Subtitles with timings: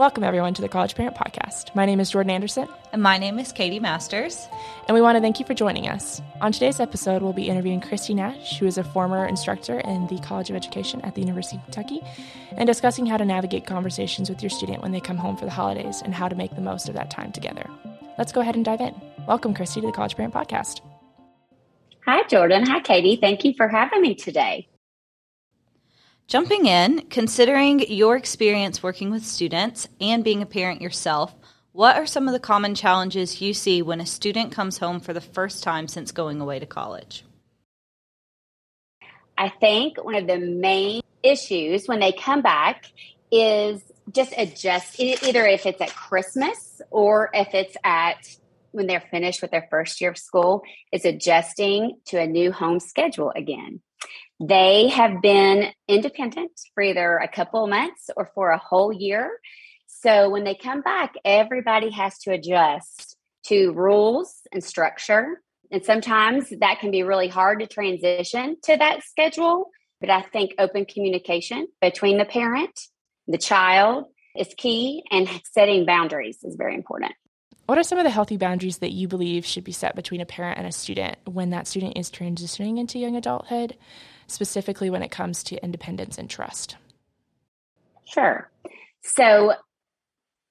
[0.00, 1.74] Welcome, everyone, to the College Parent Podcast.
[1.74, 2.66] My name is Jordan Anderson.
[2.90, 4.48] And my name is Katie Masters.
[4.88, 6.22] And we want to thank you for joining us.
[6.40, 10.18] On today's episode, we'll be interviewing Christi Nash, who is a former instructor in the
[10.20, 12.00] College of Education at the University of Kentucky,
[12.52, 15.50] and discussing how to navigate conversations with your student when they come home for the
[15.50, 17.68] holidays and how to make the most of that time together.
[18.16, 18.94] Let's go ahead and dive in.
[19.28, 20.80] Welcome, Christi, to the College Parent Podcast.
[22.06, 22.64] Hi, Jordan.
[22.64, 23.18] Hi, Katie.
[23.20, 24.69] Thank you for having me today.
[26.30, 31.34] Jumping in, considering your experience working with students and being a parent yourself,
[31.72, 35.12] what are some of the common challenges you see when a student comes home for
[35.12, 37.24] the first time since going away to college?
[39.36, 42.84] I think one of the main issues when they come back
[43.32, 48.36] is just adjust either if it's at Christmas or if it's at
[48.70, 50.62] when they're finished with their first year of school
[50.92, 53.80] is adjusting to a new home schedule again.
[54.40, 59.38] They have been independent for either a couple months or for a whole year.
[59.86, 65.42] So when they come back, everybody has to adjust to rules and structure.
[65.70, 69.70] And sometimes that can be really hard to transition to that schedule.
[70.00, 72.80] But I think open communication between the parent,
[73.28, 74.06] the child
[74.36, 77.12] is key, and setting boundaries is very important.
[77.70, 80.26] What are some of the healthy boundaries that you believe should be set between a
[80.26, 83.76] parent and a student when that student is transitioning into young adulthood?
[84.26, 86.76] specifically when it comes to independence and trust?
[88.04, 88.50] Sure.
[89.02, 89.54] So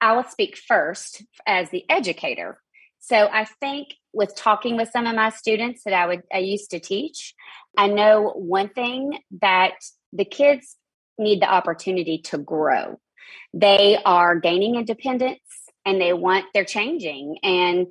[0.00, 2.60] I will speak first as the educator.
[3.00, 6.70] So I think with talking with some of my students that I would I used
[6.70, 7.34] to teach,
[7.76, 9.74] I know one thing that
[10.12, 10.76] the kids
[11.18, 13.00] need the opportunity to grow.
[13.52, 15.40] They are gaining independence
[15.88, 17.86] and they want they're changing and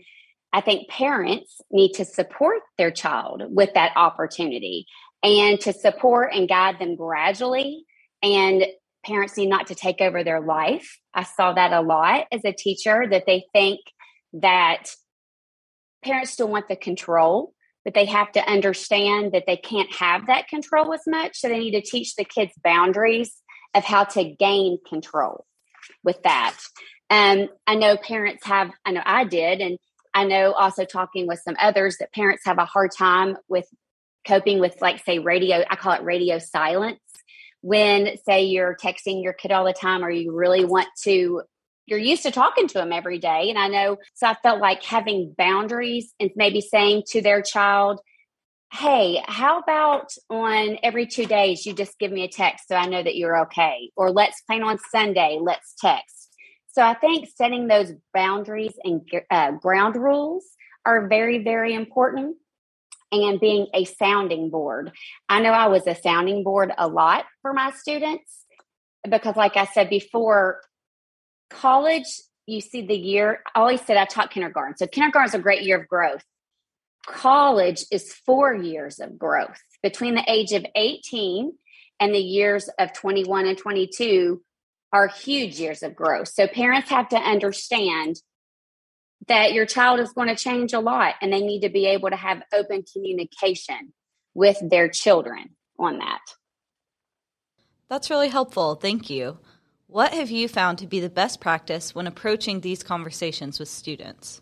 [0.53, 4.88] I think parents need to support their child with that opportunity
[5.23, 7.86] and to support and guide them gradually.
[8.23, 8.66] And
[9.06, 11.00] parents need not to take over their life.
[11.14, 13.80] I saw that a lot as a teacher that they think
[14.34, 14.86] that
[16.03, 17.53] parents still want the control,
[17.84, 21.38] but they have to understand that they can't have that control as much.
[21.38, 23.34] So they need to teach the kids boundaries
[23.75, 25.46] of how to gain control
[26.03, 26.57] with that.
[27.09, 29.78] Um, I know parents have, I know I did, and
[30.13, 33.66] I know also talking with some others that parents have a hard time with
[34.28, 37.00] coping with like say radio i call it radio silence.
[37.62, 41.41] When say you're texting your kid all the time or you really want to
[41.85, 44.84] you're used to talking to them every day and i know so i felt like
[44.84, 48.00] having boundaries and maybe saying to their child
[48.74, 52.85] hey how about on every two days you just give me a text so i
[52.85, 56.26] know that you're okay or let's plan on sunday let's text
[56.77, 59.01] so i think setting those boundaries and
[59.31, 60.45] uh, ground rules
[60.85, 62.38] are very very important
[63.11, 64.91] and being a sounding board.
[65.29, 68.45] I know I was a sounding board a lot for my students
[69.09, 70.61] because, like I said before,
[71.49, 72.05] college,
[72.45, 74.77] you see the year, I always said I taught kindergarten.
[74.77, 76.23] So, kindergarten is a great year of growth.
[77.05, 81.53] College is four years of growth between the age of 18
[81.99, 84.41] and the years of 21 and 22
[84.94, 86.30] are huge years of growth.
[86.30, 88.18] So, parents have to understand
[89.28, 92.09] that your child is going to change a lot and they need to be able
[92.09, 93.94] to have open communication
[94.34, 95.50] with their children
[95.80, 96.22] on that.
[97.90, 98.75] That's really helpful.
[98.75, 99.40] Thank you.
[99.88, 104.42] What have you found to be the best practice when approaching these conversations with students?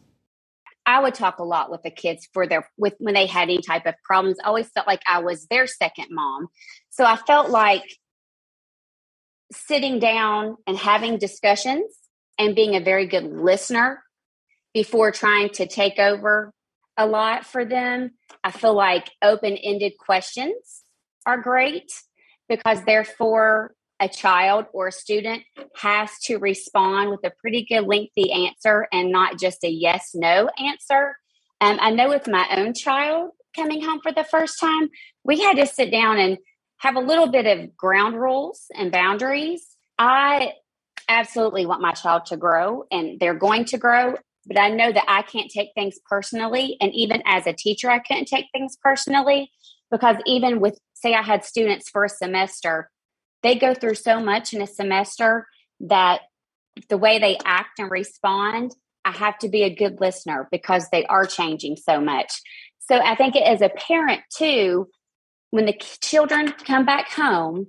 [0.88, 3.62] I would talk a lot with the kids for their with when they had any
[3.62, 4.38] type of problems.
[4.44, 6.48] I always felt like I was their second mom.
[6.90, 7.84] So I felt like
[9.52, 11.94] sitting down and having discussions
[12.38, 14.04] and being a very good listener
[14.74, 16.54] before trying to take over
[16.98, 18.12] a lot for them.
[18.44, 20.84] I feel like open ended questions
[21.26, 21.92] are great
[22.48, 25.44] because therefore a child or a student
[25.78, 30.50] has to respond with a pretty good lengthy answer and not just a yes no
[30.60, 31.16] answer.
[31.62, 34.90] Um, I know with my own child coming home for the first time,
[35.24, 36.38] we had to sit down and
[36.78, 39.66] have a little bit of ground rules and boundaries.
[39.97, 40.53] I
[41.08, 44.16] absolutely want my child to grow and they're going to grow
[44.46, 46.78] but I know that I can't take things personally.
[46.79, 49.52] And even as a teacher, I couldn't take things personally
[49.91, 52.90] because even with, say, I had students for a semester,
[53.44, 55.47] they go through so much in a semester
[55.82, 56.22] that
[56.90, 61.05] the way they act and respond, I have to be a good listener because they
[61.05, 62.32] are changing so much.
[62.79, 64.88] So I think as a parent, too,
[65.52, 67.68] when the children come back home,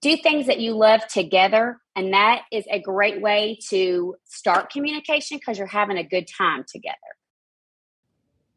[0.00, 5.38] do things that you love together and that is a great way to start communication
[5.38, 6.96] because you're having a good time together.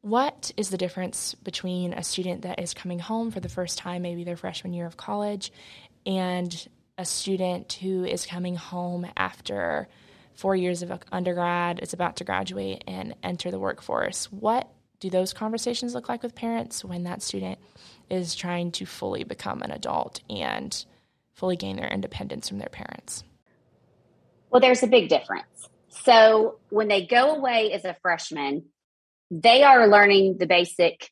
[0.02, 4.04] What is the difference between a student that is coming home for the first time,
[4.04, 5.52] maybe their freshman year of college,
[6.06, 6.68] and
[6.98, 9.88] a student who is coming home after
[10.36, 14.32] four years of undergrad, is about to graduate and enter the workforce.
[14.32, 14.70] What
[15.06, 17.60] do those conversations look like with parents when that student
[18.10, 20.86] is trying to fully become an adult and
[21.34, 23.24] fully gain their independence from their parents?
[24.50, 25.70] Well, there's a big difference.
[25.90, 28.66] So when they go away as a freshman,
[29.30, 31.10] they are learning the basic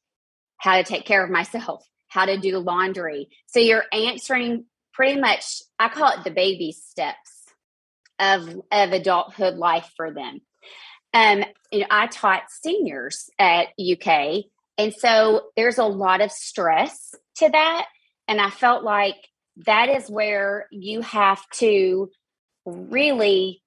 [0.58, 3.30] how to take care of myself, how to do laundry.
[3.48, 7.44] So you're answering pretty much, I call it the baby steps
[8.20, 10.40] of, of adulthood life for them.
[11.14, 14.46] Um, you know, I taught seniors at UK,
[14.78, 17.86] and so there's a lot of stress to that.
[18.28, 19.18] And I felt like
[19.66, 22.10] that is where you have to
[22.66, 23.62] really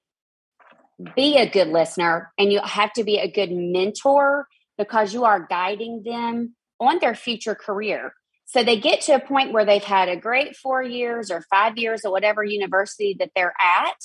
[1.14, 4.46] be a good listener and you have to be a good mentor
[4.78, 8.14] because you are guiding them on their future career.
[8.46, 11.76] So they get to a point where they've had a great four years or five
[11.76, 13.96] years or whatever university that they're at,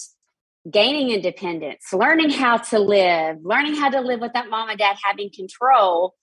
[0.70, 5.32] gaining independence, learning how to live, learning how to live without mom and dad having
[5.34, 6.16] control.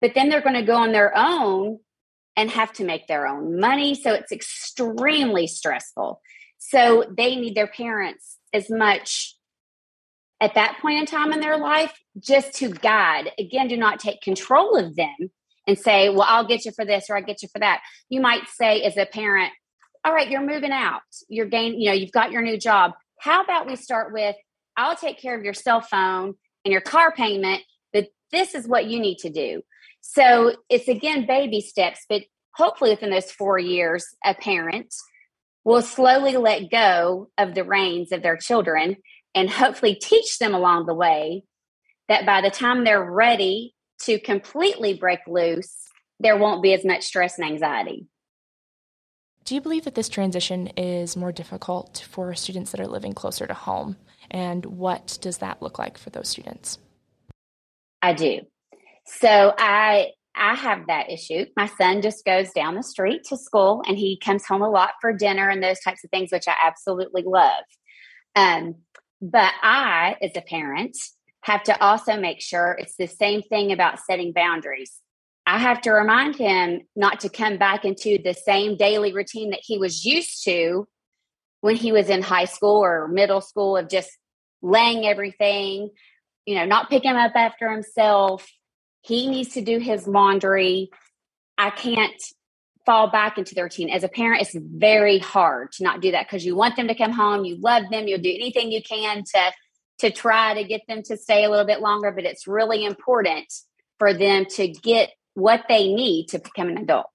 [0.00, 1.78] But then they're going to go on their own
[2.36, 3.94] and have to make their own money.
[3.94, 6.20] So it's extremely stressful.
[6.58, 9.36] So they need their parents as much
[10.40, 13.30] at that point in time in their life just to guide.
[13.38, 15.30] Again, do not take control of them
[15.66, 17.80] and say, well, I'll get you for this or I'll get you for that.
[18.08, 19.52] You might say as a parent,
[20.04, 21.02] all right, you're moving out.
[21.28, 22.92] You're gain, you know, you've got your new job.
[23.26, 24.36] How about we start with,
[24.76, 26.34] I'll take care of your cell phone
[26.64, 27.60] and your car payment,
[27.92, 29.62] but this is what you need to do.
[30.00, 32.22] So it's again baby steps, but
[32.54, 34.94] hopefully within those four years, a parent
[35.64, 38.94] will slowly let go of the reins of their children
[39.34, 41.42] and hopefully teach them along the way
[42.08, 45.74] that by the time they're ready to completely break loose,
[46.20, 48.06] there won't be as much stress and anxiety.
[49.46, 53.46] Do you believe that this transition is more difficult for students that are living closer
[53.46, 53.96] to home?
[54.28, 56.78] And what does that look like for those students?
[58.02, 58.40] I do.
[59.06, 61.46] So I I have that issue.
[61.56, 64.94] My son just goes down the street to school and he comes home a lot
[65.00, 67.64] for dinner and those types of things, which I absolutely love.
[68.34, 68.74] Um,
[69.22, 70.96] but I, as a parent,
[71.42, 75.00] have to also make sure it's the same thing about setting boundaries.
[75.46, 79.60] I have to remind him not to come back into the same daily routine that
[79.62, 80.88] he was used to
[81.60, 84.10] when he was in high school or middle school of just
[84.60, 85.90] laying everything,
[86.46, 88.46] you know, not picking up after himself.
[89.02, 90.90] He needs to do his laundry.
[91.56, 92.20] I can't
[92.84, 93.88] fall back into their routine.
[93.88, 96.94] As a parent, it's very hard to not do that because you want them to
[96.94, 99.52] come home, you love them, you'll do anything you can to
[99.98, 103.50] to try to get them to stay a little bit longer, but it's really important
[103.98, 107.12] for them to get what they need to become an adult.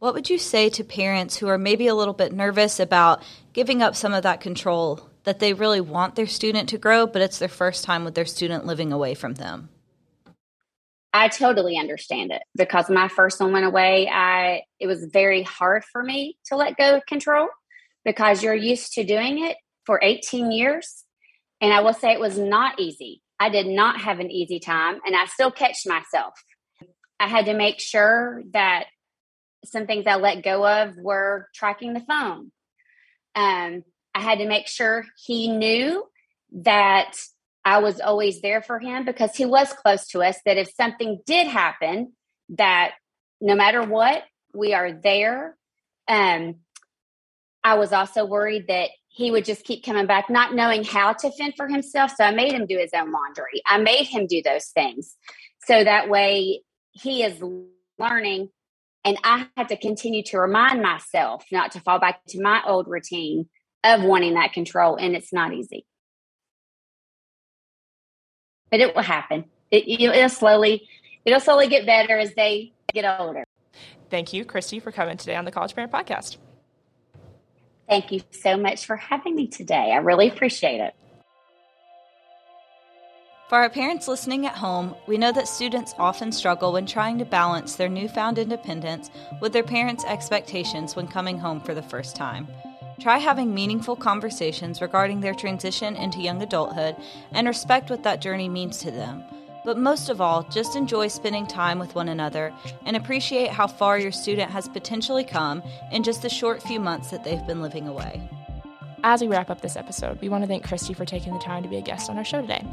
[0.00, 3.22] What would you say to parents who are maybe a little bit nervous about
[3.52, 7.22] giving up some of that control that they really want their student to grow, but
[7.22, 9.68] it's their first time with their student living away from them?
[11.12, 14.08] I totally understand it because my first one went away.
[14.08, 17.48] I it was very hard for me to let go of control
[18.04, 19.56] because you're used to doing it
[19.86, 21.04] for 18 years.
[21.60, 23.22] And I will say it was not easy.
[23.40, 26.34] I did not have an easy time and I still catch myself.
[27.18, 28.84] I had to make sure that
[29.64, 32.52] some things I let go of were tracking the phone.
[33.34, 33.82] Um,
[34.14, 36.04] I had to make sure he knew
[36.52, 37.16] that
[37.64, 40.36] I was always there for him because he was close to us.
[40.44, 42.12] That if something did happen,
[42.50, 42.92] that
[43.40, 44.22] no matter what,
[44.54, 45.56] we are there.
[46.08, 46.56] Um,
[47.62, 51.30] I was also worried that he would just keep coming back, not knowing how to
[51.32, 52.12] fend for himself.
[52.16, 53.62] So I made him do his own laundry.
[53.66, 55.16] I made him do those things.
[55.66, 56.62] So that way
[56.92, 57.42] he is
[57.98, 58.48] learning.
[59.04, 62.86] And I had to continue to remind myself not to fall back to my old
[62.88, 63.48] routine
[63.82, 64.96] of wanting that control.
[64.96, 65.86] And it's not easy
[68.70, 69.44] but it will happen.
[69.70, 70.88] It, it'll slowly,
[71.24, 73.44] it'll slowly get better as they get older.
[74.08, 76.38] Thank you, Christi, for coming today on the College Parent Podcast.
[77.90, 79.90] Thank you so much for having me today.
[79.92, 80.94] I really appreciate it.
[83.48, 87.24] For our parents listening at home, we know that students often struggle when trying to
[87.24, 92.46] balance their newfound independence with their parents' expectations when coming home for the first time.
[93.00, 96.94] Try having meaningful conversations regarding their transition into young adulthood
[97.32, 99.24] and respect what that journey means to them.
[99.64, 102.52] But most of all, just enjoy spending time with one another
[102.86, 105.62] and appreciate how far your student has potentially come
[105.92, 108.20] in just the short few months that they've been living away.
[109.02, 111.62] As we wrap up this episode, we want to thank Christi for taking the time
[111.62, 112.64] to be a guest on our show today.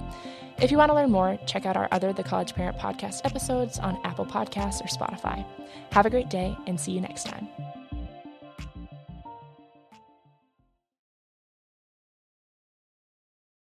[0.61, 3.79] If you want to learn more, check out our other The College Parent Podcast episodes
[3.79, 5.45] on Apple Podcasts or Spotify.
[5.91, 7.47] Have a great day and see you next time.